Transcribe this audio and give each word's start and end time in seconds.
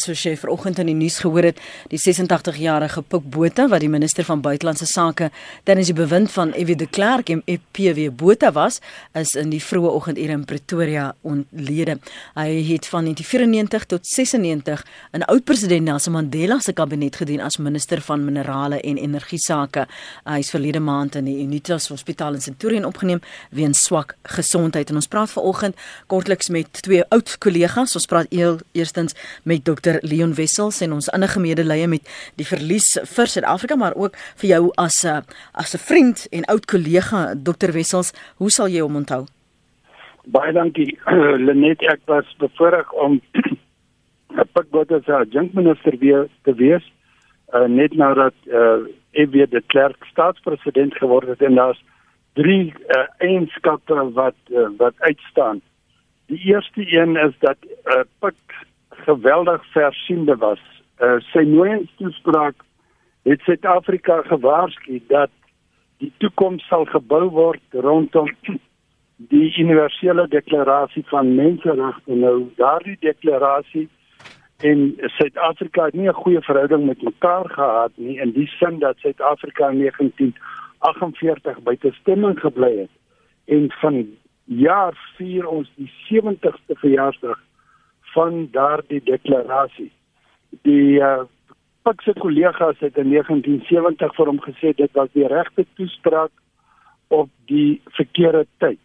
soos 0.00 0.22
jy 0.26 0.36
vanoggend 0.36 0.80
in 0.82 0.90
die 0.90 0.96
nuus 0.96 1.18
gehoor 1.22 1.50
het, 1.50 1.60
die 1.92 1.98
86-jarige 2.00 3.02
Pik 3.02 3.28
Botha 3.32 3.68
wat 3.72 3.82
die 3.84 3.90
minister 3.90 4.26
van 4.26 4.42
buitelandse 4.44 4.86
sake 4.88 5.30
tydens 5.64 5.90
die 5.90 5.96
bewind 5.96 6.30
van 6.32 6.52
F.W. 6.56 6.76
de 6.78 6.86
Klerk 6.86 7.30
en 7.32 7.42
P.W. 7.46 8.10
Botha 8.10 8.52
was, 8.52 8.80
is 9.14 9.34
in 9.38 9.50
die 9.52 9.60
vroeë 9.62 9.92
oggendure 9.92 10.36
in 10.36 10.44
Pretoria 10.48 11.10
ontlede. 11.26 11.98
Hy 12.36 12.48
het 12.70 12.88
van 12.90 13.08
1994 13.08 13.86
tot 13.92 14.06
96 14.06 14.84
in 15.12 15.24
oud-president 15.24 15.86
Nelson 15.86 16.16
Mandela 16.16 16.58
se 16.60 16.72
kabinet 16.76 17.16
gedien 17.16 17.40
as 17.44 17.58
minister 17.62 18.00
van 18.00 18.24
minerale 18.24 18.80
en 18.80 18.98
energie 19.00 19.40
sake. 19.40 19.86
Hy 20.24 20.38
is 20.42 20.50
verlede 20.50 20.80
maand 20.80 21.16
in 21.20 21.28
die 21.28 21.38
Unitas 21.44 21.88
Hospitaal 21.92 22.38
in 22.38 22.44
Centurion 22.44 22.84
opgeneem 22.88 23.22
weens 23.50 23.84
swak 23.86 24.16
gesondheid 24.36 24.90
en 24.90 25.00
ons 25.00 25.10
praat 25.10 25.30
vanoggend 25.30 25.76
kortliks 26.10 26.50
met 26.50 26.82
twee 26.82 27.04
oud 27.14 27.36
kollegas. 27.38 27.94
Ons 27.96 28.08
praat 28.10 28.32
eerstens 28.32 29.14
met 29.44 29.64
Dr 29.64 29.85
Dr 29.86 29.98
Leon 30.02 30.34
Wessels 30.34 30.80
en 30.82 30.92
ons 30.96 31.08
ander 31.14 31.30
gemedelee 31.30 31.86
met 31.86 32.08
die 32.40 32.46
verlies 32.46 32.88
vir 33.14 33.30
Suid-Afrika 33.30 33.76
maar 33.78 33.94
ook 33.94 34.16
vir 34.40 34.48
jou 34.50 34.62
as 34.76 35.04
'n 35.04 35.22
as 35.54 35.74
'n 35.74 35.78
vriend 35.78 36.26
en 36.32 36.44
oud 36.44 36.66
kollega 36.66 37.34
Dr 37.34 37.72
Wessels, 37.72 38.12
hoe 38.36 38.50
sal 38.50 38.68
jy 38.68 38.80
hom 38.80 38.96
onthou? 38.96 39.26
Baie 40.26 40.52
dankie 40.52 40.98
Lenet, 41.46 41.82
ek 41.82 42.00
was 42.06 42.26
bevoorreg 42.38 42.92
om 42.92 43.20
Pik 44.54 44.70
Botha 44.70 45.00
se 45.04 45.12
adjunkminister 45.12 45.98
weer 45.98 46.28
te 46.42 46.54
wees 46.54 46.84
uh, 47.54 47.66
net 47.68 47.94
nadat 47.94 48.34
uh, 48.46 48.82
ek 49.12 49.30
weer 49.30 49.46
die 49.46 49.62
klerk 49.66 50.04
staatspresident 50.10 50.94
geword 50.94 51.28
het 51.28 51.42
en 51.42 51.54
daar's 51.54 51.82
drie 52.34 52.74
uh, 52.88 53.06
eienskappe 53.18 54.10
wat 54.12 54.36
uh, 54.50 54.68
wat 54.78 54.94
uitstaan. 54.98 55.60
Die 56.26 56.38
eerste 56.38 56.82
een 56.98 57.16
is 57.16 57.34
dat 57.38 57.56
uh, 57.86 58.02
Pik 58.18 58.65
geweldig 59.06 59.64
versiende 59.72 60.36
was. 60.36 60.62
Uh, 60.98 61.16
sy 61.32 61.44
nooiingstoespraak 61.46 62.64
het 63.28 63.40
Suid-Afrika 63.46 64.22
gewaarsku 64.26 65.00
dat 65.08 65.30
die 66.02 66.12
toekoms 66.22 66.66
sal 66.70 66.84
gebou 66.90 67.26
word 67.30 67.78
rondom 67.86 68.30
die 69.32 69.48
universele 69.62 70.26
deklarasie 70.32 71.04
van 71.10 71.34
menseregte. 71.34 72.18
Nou 72.26 72.50
daardie 72.60 72.96
deklarasie 73.00 73.88
en 74.64 74.94
Suid-Afrika 75.18 75.84
het 75.84 75.94
nie 75.94 76.08
'n 76.08 76.22
goeie 76.22 76.40
verhouding 76.40 76.86
met 76.86 77.02
mekaar 77.02 77.48
gehad 77.48 77.92
nie 77.94 78.18
in 78.20 78.32
die 78.32 78.46
sin 78.46 78.78
dat 78.78 78.98
Suid-Afrika 78.98 79.68
in 79.68 79.78
1948 79.78 81.58
buite 81.62 81.92
stemming 82.00 82.40
gebly 82.40 82.76
het 82.78 82.94
en 83.44 83.70
van 83.80 84.06
jaar 84.44 84.94
vier 85.16 85.46
ons 85.46 85.70
die 85.76 85.90
70ste 86.08 86.74
verjaarsdag 86.74 87.38
van 88.16 88.48
daardie 88.52 89.02
deklarasie. 89.04 89.92
Die 90.64 91.00
uh, 91.00 91.24
Pikse 91.86 92.16
kollegas 92.18 92.80
het 92.82 92.96
in 92.98 93.12
1970 93.12 94.14
vir 94.16 94.30
hom 94.32 94.40
gesê 94.42 94.72
dit 94.74 94.92
was 94.98 95.12
die 95.14 95.26
regte 95.30 95.66
toespraak 95.78 96.32
op 97.14 97.30
die 97.50 97.80
verkeerde 97.98 98.46
tyd. 98.58 98.80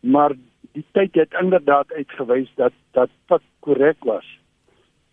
Maar 0.00 0.36
die 0.76 0.84
tyd 0.94 1.16
het 1.18 1.34
inderdaad 1.40 1.92
uitgewys 1.92 2.52
dat 2.60 2.76
dat 2.94 3.10
Pik 3.26 3.42
korrek 3.66 4.04
was. 4.06 4.26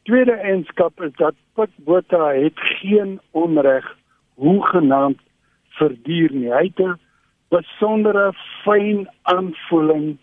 Tweede 0.05 0.37
eenskap 0.51 1.01
is 1.01 1.15
dat 1.17 1.33
Pik 1.57 1.73
Botha 1.87 2.29
het 2.35 2.61
geen 2.77 3.19
onreg 3.31 3.87
hoegenaamd 4.35 5.21
verduur 5.79 6.31
nie. 6.31 6.51
Hy 6.53 6.69
het 6.69 6.79
'n 6.79 6.99
besondere 7.49 8.33
fyn 8.63 9.07
aanvoeling 9.23 10.17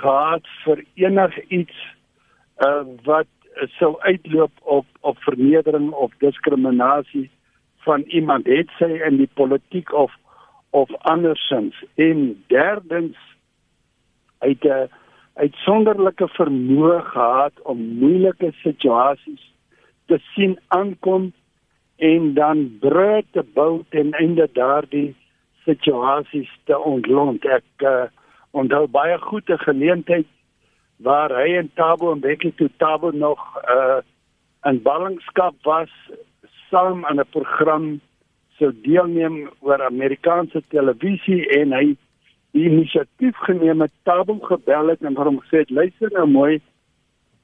gehad 0.00 0.46
vir 0.64 0.84
enigiets 0.94 1.76
uh, 2.64 2.82
wat 3.04 3.26
sou 3.78 3.96
uitloop 4.00 4.52
op 4.62 4.86
op 5.00 5.18
vernedering 5.18 5.90
of 5.90 6.12
diskriminasie 6.18 7.30
van 7.76 8.00
iemand 8.00 8.46
het 8.46 8.68
sy 8.78 8.90
in 9.08 9.16
die 9.16 9.30
politiek 9.34 9.92
of 9.92 10.12
of 10.70 10.90
andersins. 10.94 11.84
En 11.94 12.44
derdens 12.46 13.16
uit 14.38 14.64
'n 14.64 14.88
uitsonderlike 15.34 16.28
vermoë 16.28 17.00
gehad 17.00 17.52
om 17.62 17.78
moeilike 17.78 18.52
situasies 18.62 19.52
te 20.06 20.18
sien 20.34 20.58
aankom 20.68 21.32
en 21.96 22.34
dan 22.34 22.78
brûe 22.80 23.24
te 23.30 23.42
bou 23.54 23.82
ten 23.88 24.12
einde 24.12 24.48
daardie 24.52 25.14
situasies 25.64 26.50
te 26.64 26.78
ontlont. 26.78 27.44
Ek 27.44 27.64
uh, 27.78 28.04
onthou 28.50 28.86
baie 28.86 29.18
goeie 29.18 29.58
geleenthede 29.58 30.28
waar 31.02 31.32
hy 31.32 31.56
en 31.56 31.70
Tabo 31.74 32.12
en 32.12 32.20
Becky 32.20 32.52
toe 32.56 32.70
Tabo 32.76 33.10
nog 33.10 33.40
uh 33.68 34.00
in 34.68 34.82
ballingskap 34.82 35.54
was 35.64 35.92
saam 36.68 37.04
aan 37.04 37.20
'n 37.20 37.30
program 37.30 38.00
sou 38.58 38.72
deelneem 38.82 39.48
oor 39.60 39.82
Amerikaanse 39.82 40.62
televisie 40.68 41.48
en 41.60 41.72
hy 41.72 41.96
die 42.52 42.66
inisiatief 42.68 43.36
geneem 43.46 43.80
het 43.80 43.92
Tabo 44.02 44.38
gebel 44.38 44.88
het 44.88 45.02
en 45.02 45.16
hom 45.16 45.40
gesê 45.40 45.64
luister 45.68 46.12
nou 46.12 46.26
mooi 46.26 46.60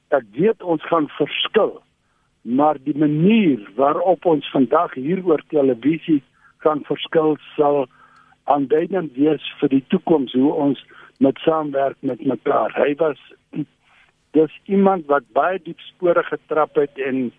ek 0.08 0.24
weet 0.32 0.62
ons 0.62 0.82
gaan 0.90 1.08
verskil 1.18 1.80
maar 2.42 2.76
die 2.78 2.98
manier 2.98 3.58
waarop 3.74 4.24
ons 4.24 4.50
vandag 4.50 4.94
hier 4.94 5.24
oor 5.24 5.42
televisie 5.48 6.22
kan 6.58 6.84
verskil 6.84 7.36
sal 7.56 7.86
aanduidend 8.44 9.16
wees 9.16 9.42
vir 9.60 9.68
die 9.68 9.84
toekoms 9.88 10.32
hoe 10.32 10.52
ons 10.52 10.84
met 11.18 11.38
saamwerk 11.38 11.96
met 12.00 12.24
mekaar. 12.24 12.72
Hy 12.76 12.94
was 13.00 13.18
dis 14.36 14.60
iemand 14.64 15.06
wat 15.06 15.24
baie 15.32 15.58
diep 15.64 15.80
spore 15.80 16.22
getrap 16.22 16.76
het 16.76 16.98
en 17.00 17.32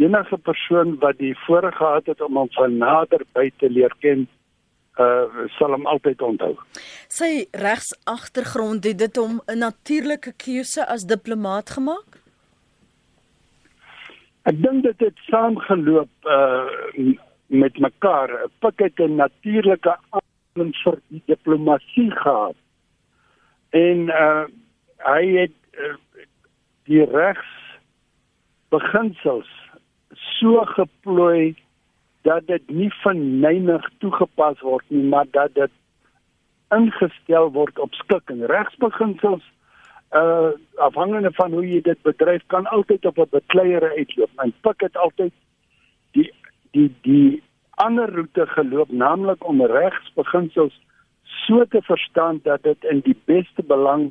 enige 0.00 0.38
persoon 0.38 0.96
wat 0.98 1.18
die 1.18 1.34
voorreg 1.46 1.76
gehad 1.76 2.06
het 2.06 2.20
om 2.20 2.38
hom 2.40 2.50
van 2.56 2.76
nader 2.80 3.22
by 3.36 3.50
te 3.62 3.70
leer 3.70 3.94
ken, 4.04 4.26
uh 4.98 5.46
sal 5.56 5.76
hom 5.76 5.86
altyd 5.86 6.22
onthou. 6.22 6.54
Sy 7.08 7.46
regs 7.52 7.92
agtergrond 8.10 8.84
het 8.88 8.98
dit 8.98 9.16
hom 9.16 9.40
'n 9.46 9.58
natuurlike 9.58 10.32
keuse 10.36 10.86
as 10.86 11.04
diplomaat 11.04 11.70
gemaak? 11.70 12.18
Ek 14.42 14.56
dink 14.62 14.82
dit 14.82 15.00
het 15.00 15.18
saamgeloop 15.30 16.10
uh 16.24 17.14
met 17.46 17.78
mekaar. 17.78 18.30
Pik 18.58 18.78
het 18.78 18.98
'n 18.98 19.16
natuurlike 19.16 19.96
aanleg 20.10 20.74
vir 20.84 20.98
die 21.08 21.22
diplomatie 21.26 22.10
gehad 22.10 22.56
en 23.70 24.08
uh 24.08 24.44
hy 25.00 25.24
het 25.32 25.56
uh, 25.80 25.94
die 26.84 27.04
regs 27.08 27.52
beginsels 28.68 29.48
so 30.38 30.64
geplooi 30.76 31.54
dat 32.28 32.46
dit 32.46 32.68
nie 32.68 32.90
verneig 33.00 33.86
toegepas 34.04 34.60
word 34.60 34.84
nie 34.88 35.06
maar 35.08 35.30
dat 35.32 35.54
dit 35.54 35.72
ingestel 36.76 37.50
word 37.56 37.78
op 37.78 37.94
skikking 37.94 38.44
regsbeginsels 38.46 39.46
uh 40.10 40.50
afhangende 40.74 41.30
van 41.32 41.52
hoe 41.52 41.66
jy 41.66 41.80
dit 41.86 42.02
bedryf 42.02 42.42
kan 42.46 42.66
altyd 42.66 43.06
op 43.06 43.18
'n 43.18 43.30
bekleiere 43.30 43.96
uitloop. 43.96 44.30
En 44.36 44.54
pik 44.60 44.80
het 44.80 44.96
altyd 44.96 45.32
die 46.10 46.32
die 46.70 46.94
die 47.02 47.42
ander 47.70 48.14
roete 48.14 48.46
geloop 48.46 48.90
naamlik 48.90 49.46
om 49.46 49.62
regsbeginsels 49.62 50.80
so 51.46 51.64
te 51.64 51.82
verstaan 51.82 52.40
dat 52.42 52.62
dit 52.62 52.84
in 52.84 53.00
die 53.00 53.16
beste 53.24 53.62
belang 53.62 54.10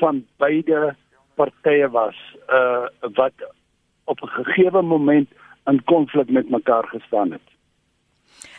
van 0.00 0.24
beide 0.36 0.96
partye 1.34 1.88
was 1.90 2.18
uh 2.48 2.86
wat 3.00 3.34
op 4.04 4.20
'n 4.22 4.34
gegeewe 4.38 4.82
moment 4.82 5.28
in 5.66 5.84
konflik 5.84 6.30
met 6.30 6.50
mekaar 6.50 6.86
gestaan 6.86 7.30
het. 7.32 7.46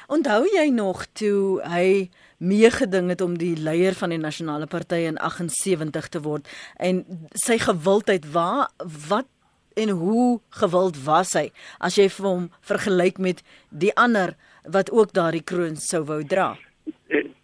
Onthou 0.08 0.46
jy 0.46 0.70
nog 0.70 1.06
toe 1.06 1.62
hy 1.62 2.10
meegeding 2.38 3.10
het 3.10 3.22
om 3.22 3.38
die 3.38 3.56
leier 3.58 3.94
van 3.94 4.10
die 4.10 4.18
nasionale 4.18 4.66
party 4.66 4.96
in 4.96 5.18
78 5.18 6.08
te 6.08 6.22
word 6.22 6.48
en 6.76 7.04
sy 7.34 7.58
gewildheid 7.58 8.32
waar 8.32 8.70
wat 9.10 9.28
en 9.74 9.90
hoe 9.90 10.40
gewild 10.50 11.04
was 11.04 11.34
hy 11.34 11.52
as 11.78 12.00
jy 12.00 12.08
hom 12.18 12.50
vergelyk 12.62 13.18
met 13.18 13.44
die 13.70 13.94
ander 13.96 14.36
wat 14.64 14.92
ook 14.92 15.14
daardie 15.14 15.44
kroon 15.44 15.76
sou 15.76 16.04
wou 16.04 16.24
dra? 16.24 16.56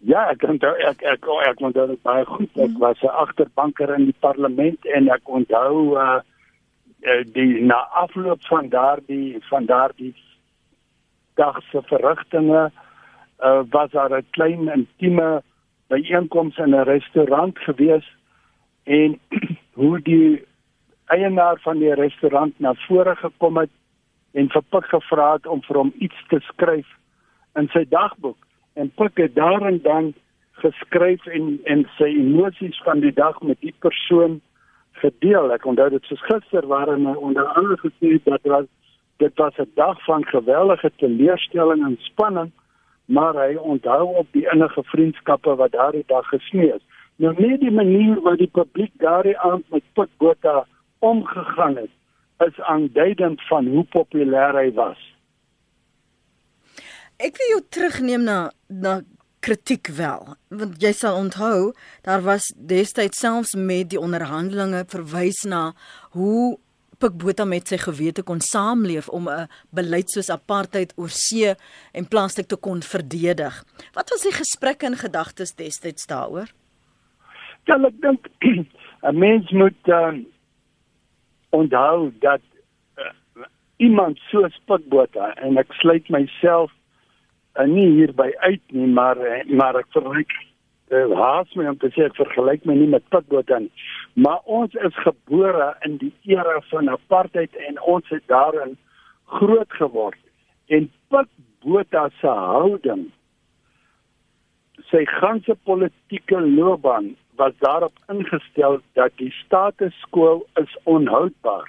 Ja, 0.06 0.28
ek 0.30 0.42
onthou 0.46 0.72
ek 0.78 1.02
ek 1.02 1.26
ek, 1.26 1.28
ek 1.48 1.60
onthou 1.60 1.86
dit 1.90 2.02
baie 2.02 2.24
goed. 2.24 2.50
Ek 2.54 2.70
mm. 2.70 2.78
was 2.78 3.02
'n 3.02 3.12
agterbanker 3.24 3.94
in 3.94 4.04
die 4.04 4.18
parlement 4.20 4.86
en 4.86 5.08
ek 5.10 5.28
onthou 5.28 5.96
uh 5.96 6.20
die 7.34 7.62
na 7.62 7.76
afloop 8.02 8.42
van 8.50 8.68
daardie 8.68 9.38
van 9.50 9.66
daardie 9.66 10.14
dag 11.34 11.60
se 11.70 11.82
verrigtinge 11.82 12.70
uh 13.44 13.62
was 13.70 13.90
daar 13.90 14.16
'n 14.18 14.26
klein 14.30 14.68
intieme 14.68 15.42
byeenkoms 15.88 16.56
in 16.56 16.74
'n 16.74 16.84
restaurant 16.84 17.58
gewees 17.58 18.06
en 18.84 19.20
hoe 19.80 20.00
die 20.00 20.44
eienaar 21.06 21.58
van 21.60 21.78
die 21.78 21.94
restaurant 21.94 22.58
na 22.58 22.74
vore 22.74 23.16
gekom 23.16 23.56
het 23.56 23.70
en 24.32 24.48
vir 24.48 24.62
Pik 24.70 24.84
gevra 24.84 25.32
het 25.32 25.46
om 25.46 25.62
vir 25.62 25.76
hom 25.76 25.92
iets 25.98 26.26
te 26.28 26.40
skryf 26.40 26.88
in 27.54 27.68
sy 27.72 27.84
dagboek 27.88 28.45
en 28.76 28.90
Pik 28.94 29.16
het 29.16 29.34
daarin 29.34 29.80
dan 29.82 30.12
geskryf 30.52 31.26
en 31.26 31.60
en 31.64 31.84
sy 31.96 32.08
emosies 32.20 32.80
van 32.84 33.00
die 33.00 33.12
dag 33.12 33.40
met 33.42 33.60
die 33.60 33.74
persoon 33.78 34.40
gedeel. 35.00 35.52
Ek 35.52 35.64
onthou 35.64 35.88
dit 35.94 36.04
soos 36.08 36.24
gister 36.28 36.66
waarin 36.68 37.06
hy 37.08 37.14
onder 37.28 37.48
andere 37.58 37.78
gesê 37.84 38.16
dat 38.24 38.44
was 38.52 38.68
dit 39.16 39.32
was 39.40 39.56
'n 39.58 39.70
dag 39.74 40.04
van 40.04 40.24
geweldige 40.24 40.92
teleurstelling 40.96 41.84
en 41.84 41.96
spanning, 42.00 42.50
maar 43.04 43.34
hy 43.34 43.54
onthou 43.54 44.14
op 44.22 44.26
die 44.30 44.46
innige 44.52 44.82
vriendskappe 44.82 45.54
wat 45.56 45.72
daardie 45.72 46.04
dag 46.06 46.28
gesmee 46.28 46.72
is. 46.74 46.84
Nou 47.16 47.34
net 47.38 47.60
die 47.60 47.70
manier 47.70 48.20
wat 48.20 48.38
die 48.38 48.52
publiek 48.52 48.92
daardie 48.98 49.38
aand 49.38 49.64
met 49.70 49.82
Pik 49.92 50.08
Botha 50.16 50.66
omgegaan 50.98 51.76
het, 51.76 51.90
is 52.46 52.60
aanduidend 52.60 53.42
van 53.48 53.66
hoe 53.66 53.84
populêr 53.84 54.52
hy 54.54 54.72
was. 54.72 55.15
Ek 57.16 57.38
wil 57.40 57.52
jou 57.54 57.62
terugneem 57.72 58.24
na 58.26 58.50
na 58.68 59.00
kritiek 59.46 59.88
wel 59.94 60.34
want 60.58 60.82
jy 60.82 60.90
sal 60.96 61.16
onthou 61.20 61.72
daar 62.04 62.22
was 62.24 62.48
destyds 62.56 63.20
selfs 63.22 63.54
met 63.54 63.92
die 63.92 64.00
onderhandelinge 64.00 64.82
verwys 64.90 65.44
na 65.46 65.70
hoe 66.16 66.56
Pikbota 66.96 67.44
met 67.44 67.68
sy 67.68 67.76
gewete 67.76 68.24
kon 68.24 68.40
saamleef 68.40 69.08
om 69.08 69.28
'n 69.28 69.48
beleid 69.70 70.10
soos 70.10 70.30
apartheid 70.32 70.92
oor 70.96 71.12
see 71.12 71.54
en 71.92 72.08
plastik 72.08 72.48
te 72.48 72.56
kon 72.56 72.80
verdedig. 72.82 73.64
Wat 73.92 74.08
was 74.10 74.22
die 74.24 74.32
gesprekke 74.32 74.86
en 74.86 74.96
gedagtes 74.96 75.52
destyds 75.54 76.06
daaroor? 76.06 76.48
Ja, 77.68 77.76
ek 77.76 78.00
dink 78.00 78.28
'n 79.08 79.18
mens 79.18 79.50
moet 79.50 79.82
uh, 79.88 80.16
onthou 81.50 82.12
dat 82.20 82.40
uh, 82.96 83.44
iemand 83.76 84.18
soos 84.30 84.56
Pikbota 84.64 85.34
en 85.34 85.58
ek 85.58 85.72
sluit 85.72 86.08
myself 86.08 86.72
uh, 87.58 87.66
nie 87.70 87.88
hierby 87.98 88.30
uit 88.44 88.62
nie, 88.72 88.86
maar 88.86 89.18
uh, 89.20 89.42
maar 89.50 89.78
ek 89.80 89.90
vergelyk 89.94 90.32
uh, 90.90 91.04
haas 91.18 91.52
my 91.58 91.68
om 91.72 91.78
te 91.82 91.90
sê 91.94 92.06
ek 92.06 92.18
vergelyk 92.20 92.64
my 92.68 92.76
nie 92.78 92.90
met 92.92 93.06
Pikbota 93.12 93.60
nie. 93.64 93.72
Maar 94.14 94.40
ons 94.44 94.74
is 94.88 95.02
gebore 95.04 95.72
in 95.86 95.98
die 96.02 96.12
era 96.30 96.60
van 96.70 96.92
apartheid 96.92 97.56
en 97.68 97.80
ons 97.82 98.08
het 98.14 98.24
daarin 98.32 98.76
groot 99.38 99.78
geword. 99.80 100.20
En 100.68 100.90
Pik 101.10 101.30
Botha 101.66 102.08
se 102.20 102.30
houding 102.30 103.08
sy 104.90 105.02
ganse 105.18 105.56
politieke 105.66 106.38
loopbaan 106.40 107.14
was 107.40 107.56
daarop 107.58 107.96
ingestel 108.12 108.78
dat 108.94 109.14
die 109.20 109.32
status 109.44 109.96
quo 110.14 110.44
is 110.60 110.76
onhoudbaar. 110.84 111.68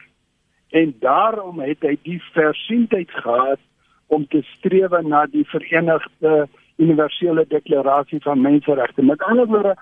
En 0.70 0.94
daarom 1.00 1.60
het 1.64 1.82
hy 1.82 1.96
die 2.04 2.20
versienheid 2.36 3.12
gehad 3.12 3.60
om 4.08 4.28
te 4.28 4.42
streef 4.56 4.94
na 5.04 5.26
die 5.26 5.46
verenigde 5.48 6.48
universele 6.78 7.46
deklarasie 7.50 8.22
van 8.22 8.42
menseregte 8.42 9.04
met 9.04 9.24
ander 9.24 9.48
woorde 9.48 9.76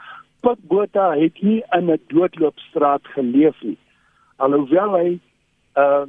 Pik 0.46 0.62
Botha 0.70 1.12
het 1.18 1.42
nie 1.42 1.64
in 1.78 1.90
'n 1.92 2.00
doodloopstraat 2.08 3.08
geleef 3.16 3.62
nie. 3.62 3.78
Alhoewel 4.38 4.94
hy 4.98 5.20
uh 5.78 6.06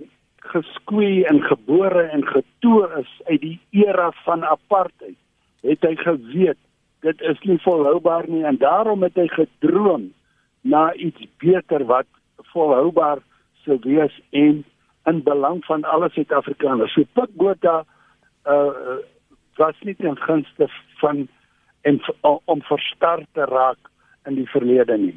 geskoei 0.47 1.25
en 1.25 1.43
gebore 1.43 2.03
en 2.03 2.27
getoe 2.27 2.89
is 2.99 3.11
uit 3.25 3.41
die 3.41 3.61
era 3.71 4.13
van 4.25 4.45
apartheid, 4.45 5.17
het 5.61 5.83
hy 5.83 5.97
geweet 5.97 6.59
dit 7.01 7.21
is 7.21 7.41
nie 7.47 7.59
volhoubaar 7.63 8.29
nie 8.29 8.45
en 8.45 8.59
daarom 8.59 9.03
het 9.03 9.15
hy 9.15 9.27
gedroom 9.29 10.13
na 10.61 10.95
iets 10.95 11.27
beter 11.43 11.85
wat 11.87 12.07
volhoubaar 12.53 13.19
sou 13.65 13.79
wees 13.83 14.21
en 14.31 14.65
in 15.07 15.23
belang 15.23 15.65
van 15.65 15.85
alle 15.85 16.09
Suid-Afrikaners. 16.11 16.95
So 16.95 17.05
Pik 17.15 17.35
Botha 17.39 17.85
uh 18.47 19.03
was 19.57 19.77
nie 19.81 19.95
ten 19.97 20.17
gunste 20.21 20.69
van 21.01 21.29
en 21.81 22.01
om 22.45 22.63
verstar 22.63 23.23
te 23.33 23.45
raak 23.45 23.89
in 24.27 24.35
die 24.35 24.49
verlede 24.51 24.99
nie. 24.99 25.15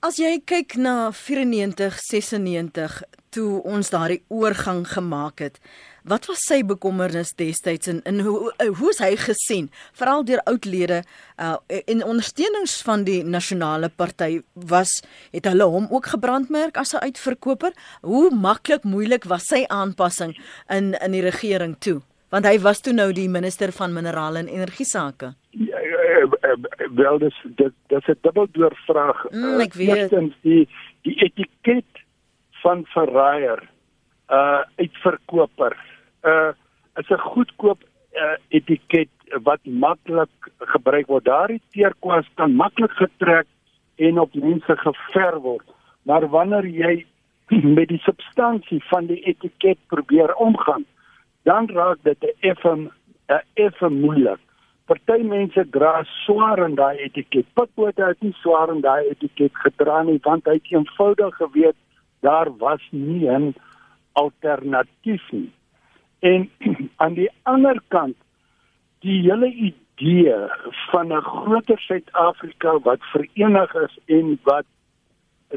As 0.00 0.16
jy 0.18 0.38
kyk 0.48 0.78
na 0.80 1.12
94 1.12 2.00
96 2.00 3.02
toe 3.30 3.62
ons 3.62 3.90
daardie 3.90 4.22
oorgang 4.28 4.84
gemaak 4.88 5.38
het, 5.38 5.60
wat 6.08 6.26
was 6.30 6.44
sy 6.48 6.60
bekommernis 6.64 7.32
destyds 7.36 7.90
en 7.90 8.00
in 8.08 8.22
hoe 8.24 8.50
hoe's 8.80 9.00
hy 9.04 9.12
gesien 9.20 9.68
veral 9.98 10.24
deur 10.24 10.40
oudlede 10.48 11.02
uh, 11.36 11.56
in 11.86 12.04
ondersteunings 12.04 12.80
van 12.86 13.04
die 13.04 13.20
nasionale 13.24 13.90
party 13.92 14.40
was 14.54 15.00
het 15.34 15.48
hulle 15.50 15.68
hom 15.68 15.88
ook 15.90 16.12
gebrandmerk 16.14 16.76
as 16.76 16.94
'n 16.94 17.04
uitverkoper? 17.04 17.72
Hoe 18.02 18.30
maklik 18.30 18.84
moeilik 18.84 19.24
was 19.24 19.46
sy 19.46 19.64
aanpassing 19.68 20.36
in 20.68 20.94
in 20.94 21.12
die 21.12 21.22
regering 21.22 21.76
toe? 21.78 22.00
Want 22.30 22.46
hy 22.46 22.58
was 22.60 22.80
toe 22.80 22.92
nou 22.92 23.12
die 23.12 23.28
minister 23.28 23.72
van 23.72 23.92
minerale 23.92 24.38
en 24.38 24.48
energie 24.48 24.86
sake. 24.86 25.34
Ja, 25.50 25.78
uh, 25.82 26.54
wel 26.94 27.18
dis 27.18 27.34
dit 27.56 27.72
dis 27.86 28.06
'n 28.06 28.18
dubbeldoor 28.20 28.74
vraag. 28.86 29.30
Mm, 29.30 29.60
ek 29.60 29.74
weet. 29.74 29.96
Eerstens 29.96 30.34
die 30.42 30.68
die 31.02 31.14
etiket 31.14 31.99
van 32.62 32.84
verraaier 32.94 33.62
uh 34.30 34.62
uitverkoper. 34.76 35.76
Uh 36.22 36.52
is 36.96 37.08
'n 37.08 37.18
goedkoop 37.18 37.80
uh, 38.12 38.36
etiket 38.48 39.08
wat 39.42 39.60
maklik 39.64 40.50
gebruik 40.58 41.06
word. 41.06 41.24
Daardie 41.24 41.62
teerkwas 41.70 42.26
kan 42.34 42.54
maklik 42.54 42.92
getrek 42.98 43.46
en 43.96 44.18
op 44.18 44.34
mense 44.34 44.76
gever 44.76 45.40
word. 45.40 45.66
Maar 46.02 46.28
wanneer 46.28 46.66
jy 46.66 47.06
met 47.78 47.88
die 47.88 48.02
substansie 48.02 48.82
van 48.90 49.06
die 49.06 49.20
etiket 49.22 49.78
probeer 49.86 50.34
omgaan, 50.34 50.84
dan 51.42 51.68
raak 51.68 51.98
dit 52.02 52.18
'n 52.24 52.34
effe 52.40 52.74
'n 52.76 52.90
effe 53.54 53.88
moeilik. 53.88 54.40
Party 54.84 55.22
mense 55.22 55.70
dra 55.70 56.02
swaar 56.02 56.58
in 56.58 56.74
daai 56.74 56.96
etiket. 56.98 57.46
Pikbote 57.54 58.02
het 58.02 58.20
nie 58.20 58.34
swaar 58.42 58.70
in 58.74 58.80
daai 58.80 59.06
etiket 59.10 59.54
gedra 59.54 60.02
nie 60.02 60.18
want 60.22 60.44
hy 60.44 60.52
het 60.58 60.72
eenvoudig 60.72 61.36
geweet 61.36 61.76
daar 62.20 62.56
was 62.56 62.82
nie 62.90 63.28
'n 63.28 63.54
alternatief 64.12 65.30
nie. 65.30 65.52
En 66.18 66.50
aan 67.02 67.14
die 67.14 67.30
ander 67.42 67.80
kant 67.88 68.16
die 69.00 69.20
hele 69.22 69.52
idee 69.52 70.36
van 70.90 71.12
'n 71.12 71.22
groter 71.22 71.78
Suid-Afrika 71.78 72.78
wat 72.78 73.02
verenig 73.12 73.74
is 73.74 73.98
en 74.06 74.38
wat 74.42 74.66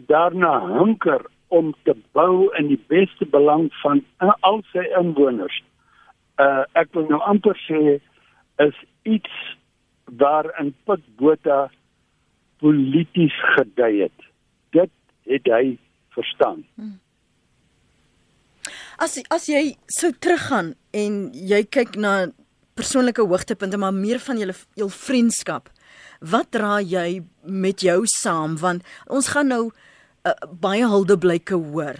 daarna 0.08 0.60
hunker 0.68 1.22
om 1.48 1.74
te 1.84 1.96
bou 2.12 2.56
in 2.58 2.68
die 2.68 2.84
beste 2.88 3.26
belang 3.26 3.74
van 3.82 4.02
al 4.40 4.62
sy 4.72 4.86
inwoners. 5.00 5.64
Uh 6.42 6.64
ek 6.74 6.94
wil 6.94 7.06
nou 7.10 7.22
amper 7.22 7.58
sê 7.68 8.00
is 8.58 8.78
iets 9.04 9.36
waarin 10.06 10.74
Pik 10.86 11.04
Botha 11.18 11.70
polities 12.58 13.36
gedui 13.56 14.02
het. 14.02 14.20
Dit 14.72 14.92
het 15.30 15.50
hy 15.52 15.78
verstaan. 16.16 16.64
Hmm. 16.76 17.00
As 19.02 19.18
as 19.34 19.50
jy 19.50 19.76
sou 19.92 20.14
teruggaan 20.14 20.74
en 20.96 21.18
jy 21.34 21.64
kyk 21.66 21.98
na 22.00 22.32
persoonlike 22.78 23.22
hoogtepunte 23.22 23.78
maar 23.78 23.94
meer 23.94 24.22
van 24.24 24.40
julle 24.40 24.56
jou 24.80 24.90
vriendskap. 24.90 25.70
Wat 26.24 26.52
dra 26.56 26.80
jy 26.82 27.24
met 27.44 27.84
jou 27.84 28.04
saam 28.10 28.58
want 28.62 28.86
ons 29.12 29.28
gaan 29.34 29.52
nou 29.52 29.64
uh, 29.70 30.34
baie 30.64 30.88
huldeblyke 30.88 31.60
hoor. 31.60 32.00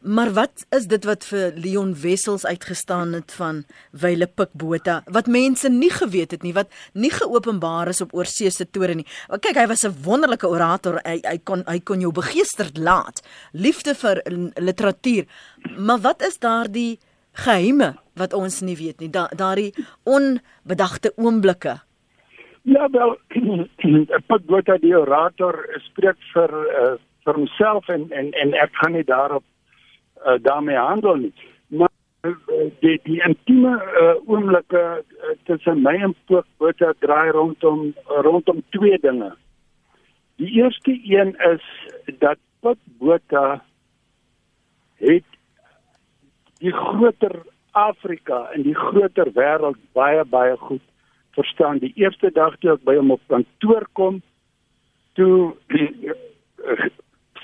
Maar 0.00 0.30
wat 0.32 0.64
is 0.72 0.86
dit 0.88 1.04
wat 1.04 1.26
vir 1.28 1.52
Leon 1.60 1.90
Wessels 2.00 2.46
uitgestaan 2.46 3.12
het 3.12 3.32
van 3.36 3.64
Wyle 3.92 4.26
Pikbota 4.26 5.02
wat 5.12 5.26
mense 5.28 5.68
nie 5.68 5.90
geweet 5.92 6.30
het 6.32 6.42
nie 6.42 6.54
wat 6.56 6.72
nie 6.96 7.10
geopenbaar 7.12 7.90
is 7.92 8.00
op 8.00 8.14
oorsee 8.16 8.50
se 8.50 8.64
tore 8.64 8.94
nie. 8.96 9.04
Kyk, 9.28 9.60
hy 9.60 9.66
was 9.68 9.84
'n 9.84 9.92
wonderlike 10.04 10.48
orator. 10.48 11.00
Hy 11.04 11.20
hy 11.22 11.38
kon 11.44 11.64
hy 11.66 11.80
kon 11.80 12.00
jou 12.00 12.12
begeesterd 12.12 12.78
laat. 12.78 13.20
Liefde 13.52 13.94
vir 13.94 14.22
literatuur. 14.56 15.26
Maar 15.76 16.00
wat 16.00 16.22
is 16.22 16.38
daardie 16.38 16.98
geheime 17.32 17.96
wat 18.14 18.32
ons 18.32 18.60
nie 18.60 18.76
weet 18.76 19.00
nie? 19.00 19.10
Da, 19.10 19.28
daardie 19.36 19.74
onbedagte 20.04 21.12
oomblikke. 21.16 21.80
Ja, 22.62 22.88
wel 22.90 23.18
Pikbota 24.28 24.78
die 24.78 24.96
orator 24.96 25.68
spreek 25.78 26.16
vir 26.32 26.50
uh, 26.50 26.96
vir 27.24 27.34
homself 27.34 27.88
en 27.88 28.10
en 28.10 28.32
en 28.32 28.54
ek 28.54 28.70
gaan 28.72 28.92
nie 28.92 29.04
daarop 29.04 29.44
uh, 30.26 30.38
daarmee 30.42 30.76
handel 30.76 31.14
nie. 31.14 31.34
Maar 31.66 31.90
uh, 32.22 32.34
die 32.80 33.00
die 33.02 33.22
intieme 33.24 33.74
uh, 33.76 34.28
oomblikke 34.28 34.82
uh, 35.02 35.34
tussen 35.44 35.82
my 35.82 35.94
en 35.96 36.14
Pookbota 36.26 36.92
draai 36.98 37.30
rondom 37.30 37.94
rondom 38.04 38.62
twee 38.70 38.98
dinge. 39.00 39.34
Die 40.36 40.50
eerste 40.62 41.00
een 41.04 41.36
is 41.52 41.64
dat 42.18 42.38
Pookbota 42.60 43.62
het 44.96 45.24
die 46.60 46.72
groter 46.72 47.42
Afrika 47.70 48.50
en 48.52 48.62
die 48.62 48.74
groter 48.74 49.32
wêreld 49.32 49.78
baie 49.92 50.24
baie 50.24 50.56
goed 50.56 50.82
verstaan. 51.30 51.78
Die 51.78 51.92
eerste 51.94 52.30
dag 52.32 52.56
toe 52.58 52.74
ek 52.74 52.84
by 52.84 52.96
hom 52.98 53.14
op 53.14 53.22
kantoor 53.32 53.86
kom, 53.92 54.20
toe 55.16 55.54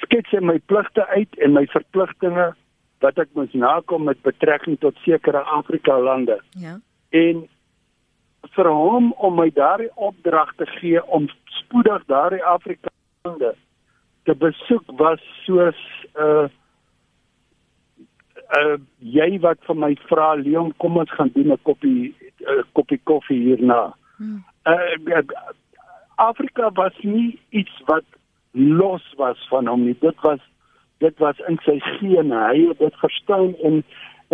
skets 0.02 0.34
hy 0.34 0.42
my 0.44 0.58
pligte 0.70 1.06
uit 1.14 1.38
en 1.40 1.54
my 1.56 1.64
verpligtinge 1.72 2.50
wat 3.04 3.18
ek 3.18 3.28
moet 3.32 3.52
nakom 3.54 4.04
met 4.04 4.22
betrekking 4.22 4.78
tot 4.80 4.96
sekere 5.04 5.42
Afrika 5.58 5.98
lande. 6.00 6.40
Ja. 6.50 6.78
En 7.10 7.46
vir 8.56 8.68
hom 8.70 9.12
om 9.12 9.34
my 9.34 9.50
daardie 9.54 9.90
opdrag 9.94 10.54
te 10.56 10.66
gee 10.78 11.02
om 11.04 11.28
spoedig 11.60 12.04
daardie 12.06 12.44
Afrika 12.44 12.90
lande 13.22 13.54
te 14.26 14.34
besoek 14.34 14.86
was 14.98 15.22
soos 15.44 15.80
'n 16.14 16.22
uh, 16.22 16.48
uh 18.58 18.76
jy 18.98 19.38
wat 19.40 19.58
vir 19.68 19.76
my 19.76 19.92
vra 20.08 20.34
Leon 20.34 20.72
kom 20.82 20.96
ons 20.96 21.12
gaan 21.18 21.30
doen 21.34 21.52
'n 21.52 21.62
koppie 21.62 22.14
'n 22.14 22.58
uh, 22.58 22.62
koppie 22.72 23.00
koffie 23.04 23.42
hierna. 23.42 23.94
Hmm. 24.16 24.44
Uh, 24.64 25.22
Afrika 26.16 26.70
was 26.72 26.94
nie 27.02 27.38
iets 27.50 27.82
wat 27.86 28.04
los 28.52 29.04
was 29.16 29.48
van 29.48 29.66
hom 29.66 29.84
nie. 29.84 29.96
Dit 30.00 30.20
was 30.20 30.40
dit 30.98 31.18
was 31.18 31.38
in 31.48 31.58
sy 31.64 31.78
gene. 31.98 32.42
Hy 32.50 32.68
het 32.68 32.78
dit 32.78 33.00
verstaan 33.04 33.54
en 33.62 33.82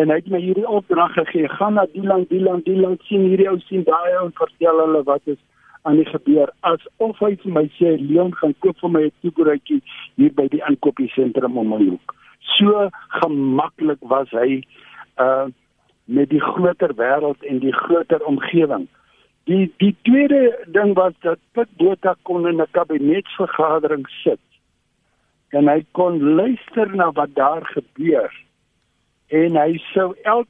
en 0.01 0.09
hy 0.09 0.15
het 0.23 0.29
my 0.33 0.39
hierdie 0.41 0.69
opdrag 0.69 1.13
gegee. 1.13 1.49
Gaan 1.49 1.75
na 1.77 1.85
die 1.93 2.05
land, 2.07 2.31
die 2.31 2.41
land, 2.41 2.65
die 2.65 2.79
land 2.81 3.03
sien 3.05 3.27
hierdie 3.29 3.51
ou 3.51 3.59
sien 3.67 3.85
daai 3.85 4.15
ou 4.17 4.25
en 4.31 4.33
vertel 4.39 4.81
hulle 4.81 5.03
wat 5.05 5.27
is 5.29 5.41
aan 5.83 5.99
die 6.01 6.09
gebeur. 6.09 6.49
Asof 6.65 7.21
hy 7.21 7.35
vir 7.43 7.53
my 7.59 7.67
sê 7.77 7.99
Leon 8.01 8.33
gaan 8.41 8.57
koop 8.65 8.81
vir 8.81 8.95
my 8.97 9.05
'n 9.05 9.15
toebroodjie 9.21 9.83
hier 10.17 10.33
by 10.33 10.49
die 10.49 10.65
aankopiesentrum 10.65 11.59
om 11.59 11.69
my 11.75 11.85
hoek 11.85 12.17
so 12.59 12.89
gemaklik 13.09 13.99
was 14.01 14.31
hy 14.31 14.63
uh 15.17 15.49
met 16.05 16.29
die 16.31 16.41
groter 16.43 16.91
wêreld 16.99 17.45
en 17.47 17.61
die 17.63 17.73
groter 17.73 18.25
omgewing. 18.27 18.89
Die 19.47 19.71
die 19.79 19.95
tweede 20.03 20.41
ding 20.67 20.95
was 20.99 21.13
dat 21.23 21.39
Piet 21.55 21.71
Botha 21.79 22.17
kon 22.23 22.49
in 22.49 22.61
'n 22.61 22.67
kabinetsvergadering 22.71 24.07
sit 24.25 24.43
en 25.53 25.69
hy 25.69 25.83
kon 25.93 26.19
luister 26.37 26.89
na 26.97 27.11
wat 27.13 27.35
daar 27.37 27.65
gebeur 27.75 28.33
en 29.33 29.57
hy 29.57 29.79
sou 29.93 30.13
elk 30.25 30.49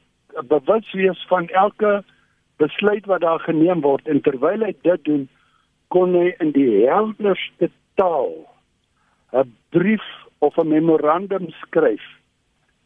bewus 0.49 0.89
wees 0.99 1.21
van 1.31 1.49
elke 1.49 2.03
besluit 2.63 3.07
wat 3.11 3.21
daar 3.21 3.43
geneem 3.47 3.83
word 3.85 4.09
en 4.09 4.23
terwyl 4.23 4.65
hy 4.65 4.73
dit 4.87 5.05
doen 5.09 5.29
kon 5.95 6.15
hy 6.17 6.33
in 6.41 6.53
die 6.57 6.87
helderste 6.87 7.71
taal 8.01 8.35
'n 9.33 9.53
brief 9.71 10.07
of 10.39 10.57
'n 10.59 10.69
memorandum 10.69 11.51
skryf. 11.63 12.05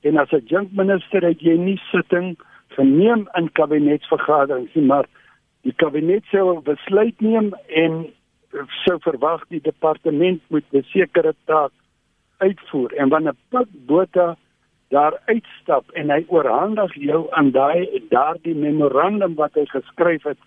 En 0.02 0.18
as 0.18 0.32
'n 0.32 0.46
junkminister 0.46 1.22
het 1.22 1.40
jy 1.40 1.56
nie 1.56 1.80
sitting 1.92 2.36
geneem 2.68 3.28
in 3.34 3.52
kabinetsvergaderings 3.52 4.74
nie, 4.74 4.84
maar 4.84 5.06
die 5.62 5.72
kabinet 5.72 6.24
sou 6.30 6.60
besluit 6.60 7.20
neem 7.20 7.54
en 7.68 8.06
sou 8.84 8.98
verwag 9.00 9.44
die 9.48 9.60
departement 9.60 10.42
moet 10.48 10.64
'n 10.72 10.82
sekere 10.82 11.34
taak 11.44 11.72
uitvoer. 12.38 12.92
En 12.92 13.08
wanneer 13.08 13.34
Pik 13.48 13.68
Botha 13.86 14.36
daar 14.88 15.20
uitstap 15.24 15.90
en 15.90 16.10
hy 16.10 16.24
oorhandig 16.28 16.94
jou 16.94 17.26
aan 17.30 17.50
daai 17.50 18.02
daardie 18.10 18.54
memorandum 18.54 19.34
wat 19.34 19.54
hy 19.58 19.64
geskryf 19.70 20.22
het 20.28 20.38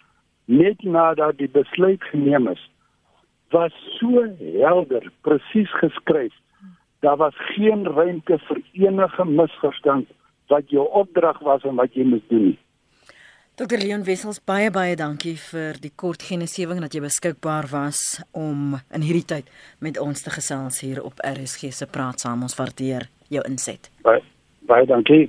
net 0.45 0.83
nadat 0.83 1.37
die 1.37 1.49
besluit 1.51 2.03
geneem 2.11 2.47
is 2.47 2.61
was 3.51 3.75
so 3.97 4.23
helder 4.61 5.11
presies 5.27 5.73
geskryf 5.81 6.33
daar 6.99 7.17
was 7.17 7.35
geen 7.55 7.85
ruimte 7.87 8.39
vir 8.47 8.61
enige 8.73 9.25
misverstand 9.25 10.07
wat 10.47 10.69
jou 10.69 10.87
opdrag 11.01 11.39
was 11.39 11.63
en 11.63 11.75
wat 11.75 11.93
jy 11.93 12.03
moes 12.03 12.25
doen 12.27 12.45
nie. 12.51 12.57
Dr 13.59 13.75
Leon 13.75 14.05
Wessels 14.07 14.37
baie 14.47 14.69
baie 14.71 14.93
dankie 14.95 15.33
vir 15.35 15.75
die 15.83 15.89
kort 15.91 16.21
genesewing 16.23 16.77
dat 16.79 16.93
jy 16.95 17.01
beskikbaar 17.03 17.65
was 17.67 18.21
om 18.31 18.77
in 18.95 19.03
hierdie 19.03 19.25
tyd 19.27 19.49
met 19.83 19.99
ons 19.99 20.23
te 20.23 20.31
gesels 20.31 20.77
hier 20.79 21.01
op 21.03 21.19
RSG 21.27 21.73
se 21.75 21.87
praat 21.91 22.23
saam 22.23 22.45
ons 22.47 22.55
waardeer 22.55 23.09
jou 23.27 23.43
inset. 23.49 23.91
Baie 24.07 24.23
baie 24.69 24.87
dankie. 24.87 25.25